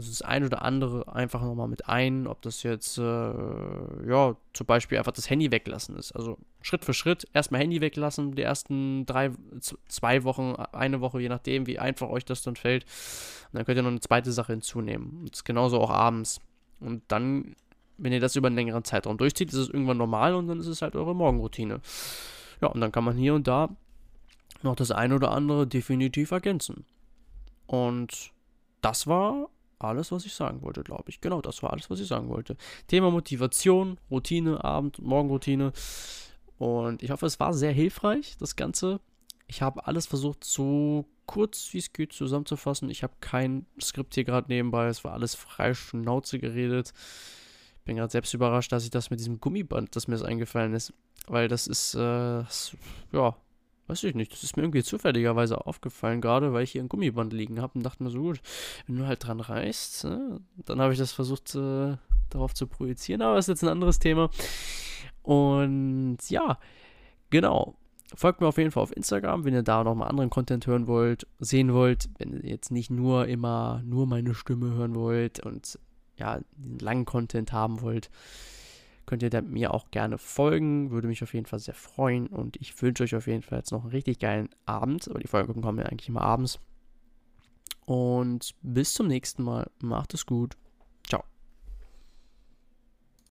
also 0.00 0.10
das 0.10 0.22
ein 0.22 0.44
oder 0.44 0.62
andere 0.62 1.12
einfach 1.14 1.42
nochmal 1.42 1.68
mit 1.68 1.88
ein, 1.88 2.26
ob 2.26 2.42
das 2.42 2.62
jetzt, 2.62 2.98
äh, 2.98 3.02
ja, 3.02 4.36
zum 4.52 4.66
Beispiel 4.66 4.98
einfach 4.98 5.12
das 5.12 5.30
Handy 5.30 5.50
weglassen 5.50 5.96
ist. 5.96 6.12
Also 6.12 6.38
Schritt 6.62 6.84
für 6.84 6.94
Schritt 6.94 7.28
erstmal 7.32 7.60
Handy 7.60 7.80
weglassen, 7.80 8.34
die 8.34 8.42
ersten 8.42 9.06
drei, 9.06 9.30
zwei 9.88 10.24
Wochen, 10.24 10.54
eine 10.72 11.00
Woche, 11.00 11.20
je 11.20 11.28
nachdem, 11.28 11.66
wie 11.66 11.78
einfach 11.78 12.08
euch 12.08 12.24
das 12.24 12.42
dann 12.42 12.56
fällt. 12.56 12.84
Und 13.52 13.58
dann 13.58 13.64
könnt 13.64 13.78
ihr 13.78 13.82
noch 13.82 13.90
eine 13.90 14.00
zweite 14.00 14.32
Sache 14.32 14.52
hinzunehmen. 14.52 15.20
Und 15.20 15.30
das 15.30 15.40
ist 15.40 15.44
genauso 15.44 15.80
auch 15.80 15.90
abends. 15.90 16.40
Und 16.80 17.02
dann 17.08 17.54
wenn 18.00 18.12
ihr 18.12 18.20
das 18.20 18.36
über 18.36 18.46
einen 18.46 18.56
längeren 18.56 18.84
Zeitraum 18.84 19.18
durchzieht, 19.18 19.50
ist 19.50 19.58
es 19.58 19.68
irgendwann 19.68 19.98
normal 19.98 20.34
und 20.34 20.48
dann 20.48 20.58
ist 20.58 20.66
es 20.66 20.82
halt 20.82 20.96
eure 20.96 21.14
Morgenroutine. 21.14 21.80
Ja, 22.62 22.68
und 22.68 22.80
dann 22.80 22.92
kann 22.92 23.04
man 23.04 23.16
hier 23.16 23.34
und 23.34 23.46
da 23.46 23.68
noch 24.62 24.74
das 24.74 24.90
eine 24.90 25.14
oder 25.14 25.30
andere 25.30 25.66
definitiv 25.66 26.30
ergänzen. 26.30 26.84
Und 27.66 28.32
das 28.80 29.06
war 29.06 29.48
alles, 29.80 30.12
was 30.12 30.26
ich 30.26 30.34
sagen 30.34 30.62
wollte, 30.62 30.82
glaube 30.82 31.04
ich. 31.08 31.20
Genau, 31.20 31.40
das 31.40 31.62
war 31.62 31.72
alles, 31.72 31.90
was 31.90 32.00
ich 32.00 32.06
sagen 32.06 32.28
wollte. 32.28 32.56
Thema 32.86 33.10
Motivation, 33.10 33.98
Routine, 34.10 34.62
Abend- 34.64 34.98
und 34.98 35.06
Morgenroutine. 35.06 35.72
Und 36.58 37.02
ich 37.02 37.10
hoffe, 37.10 37.26
es 37.26 37.40
war 37.40 37.54
sehr 37.54 37.72
hilfreich, 37.72 38.36
das 38.38 38.56
Ganze. 38.56 39.00
Ich 39.46 39.62
habe 39.62 39.86
alles 39.86 40.06
versucht, 40.06 40.44
so 40.44 41.06
kurz 41.26 41.70
wie 41.72 41.78
es 41.78 41.92
geht 41.92 42.12
zusammenzufassen. 42.12 42.90
Ich 42.90 43.02
habe 43.02 43.14
kein 43.20 43.66
Skript 43.80 44.14
hier 44.14 44.24
gerade 44.24 44.48
nebenbei. 44.48 44.88
Es 44.88 45.04
war 45.04 45.12
alles 45.12 45.34
frei 45.34 45.74
Schnauze 45.74 46.38
geredet 46.38 46.92
bin 47.90 47.96
gerade 47.96 48.12
selbst 48.12 48.34
überrascht, 48.34 48.70
dass 48.70 48.84
ich 48.84 48.90
das 48.90 49.10
mit 49.10 49.18
diesem 49.18 49.40
Gummiband, 49.40 49.96
das 49.96 50.06
mir 50.06 50.14
das 50.14 50.22
eingefallen 50.22 50.74
ist. 50.74 50.92
Weil 51.26 51.48
das 51.48 51.66
ist, 51.66 51.94
äh, 51.94 51.98
ja, 53.12 53.36
weiß 53.90 54.04
ich 54.04 54.14
nicht. 54.14 54.32
Das 54.32 54.42
ist 54.42 54.56
mir 54.56 54.62
irgendwie 54.62 54.82
zufälligerweise 54.82 55.66
aufgefallen, 55.66 56.20
gerade 56.20 56.52
weil 56.52 56.62
ich 56.64 56.72
hier 56.72 56.82
ein 56.82 56.88
Gummiband 56.88 57.32
liegen 57.32 57.60
habe 57.60 57.72
und 57.74 57.82
dachte 57.82 58.02
mir 58.02 58.10
so, 58.10 58.20
gut, 58.20 58.40
wenn 58.86 58.96
du 58.96 59.06
halt 59.06 59.26
dran 59.26 59.40
reißt, 59.40 60.04
ne, 60.04 60.40
dann 60.64 60.80
habe 60.80 60.92
ich 60.92 60.98
das 60.98 61.12
versucht, 61.12 61.54
äh, 61.54 61.96
darauf 62.30 62.54
zu 62.54 62.66
projizieren, 62.66 63.22
aber 63.22 63.36
das 63.36 63.46
ist 63.46 63.54
jetzt 63.54 63.64
ein 63.64 63.68
anderes 63.68 63.98
Thema. 63.98 64.30
Und 65.22 66.18
ja, 66.28 66.58
genau. 67.30 67.74
Folgt 68.14 68.40
mir 68.40 68.48
auf 68.48 68.58
jeden 68.58 68.72
Fall 68.72 68.82
auf 68.82 68.96
Instagram, 68.96 69.44
wenn 69.44 69.54
ihr 69.54 69.62
da 69.62 69.84
nochmal 69.84 70.08
anderen 70.08 70.30
Content 70.30 70.66
hören 70.66 70.88
wollt, 70.88 71.28
sehen 71.38 71.72
wollt, 71.72 72.08
wenn 72.18 72.32
ihr 72.32 72.50
jetzt 72.50 72.72
nicht 72.72 72.90
nur 72.90 73.28
immer 73.28 73.82
nur 73.84 74.06
meine 74.06 74.34
Stimme 74.34 74.74
hören 74.74 74.96
wollt 74.96 75.38
und 75.40 75.78
ja, 76.16 76.40
langen 76.80 77.04
Content 77.04 77.52
haben 77.52 77.82
wollt, 77.82 78.10
könnt 79.10 79.24
ihr 79.24 79.42
mir 79.42 79.74
auch 79.74 79.90
gerne 79.90 80.18
folgen. 80.18 80.92
Würde 80.92 81.08
mich 81.08 81.20
auf 81.24 81.34
jeden 81.34 81.46
Fall 81.46 81.58
sehr 81.58 81.74
freuen. 81.74 82.28
Und 82.28 82.56
ich 82.60 82.80
wünsche 82.80 83.02
euch 83.02 83.16
auf 83.16 83.26
jeden 83.26 83.42
Fall 83.42 83.58
jetzt 83.58 83.72
noch 83.72 83.82
einen 83.82 83.90
richtig 83.90 84.20
geilen 84.20 84.48
Abend. 84.66 85.10
Aber 85.10 85.18
die 85.18 85.26
Folgen 85.26 85.60
kommen 85.60 85.78
ja 85.78 85.86
eigentlich 85.86 86.08
immer 86.08 86.20
abends. 86.20 86.60
Und 87.86 88.54
bis 88.62 88.94
zum 88.94 89.08
nächsten 89.08 89.42
Mal. 89.42 89.68
Macht 89.82 90.14
es 90.14 90.26
gut. 90.26 90.56